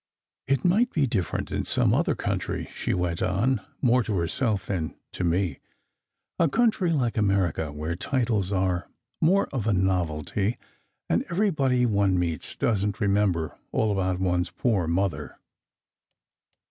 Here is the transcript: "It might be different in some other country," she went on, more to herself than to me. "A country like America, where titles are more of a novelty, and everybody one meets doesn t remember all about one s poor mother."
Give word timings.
"It 0.47 0.65
might 0.65 0.91
be 0.91 1.05
different 1.05 1.51
in 1.51 1.63
some 1.63 1.93
other 1.93 2.15
country," 2.15 2.67
she 2.73 2.91
went 2.91 3.21
on, 3.21 3.61
more 3.83 4.01
to 4.01 4.15
herself 4.17 4.65
than 4.65 4.95
to 5.11 5.23
me. 5.23 5.59
"A 6.39 6.49
country 6.49 6.91
like 6.91 7.17
America, 7.17 7.71
where 7.71 7.95
titles 7.95 8.51
are 8.51 8.89
more 9.21 9.45
of 9.53 9.67
a 9.67 9.73
novelty, 9.73 10.57
and 11.07 11.23
everybody 11.29 11.85
one 11.85 12.17
meets 12.17 12.55
doesn 12.55 12.93
t 12.93 12.97
remember 12.99 13.59
all 13.71 13.91
about 13.91 14.19
one 14.19 14.39
s 14.41 14.49
poor 14.49 14.87
mother." 14.87 15.37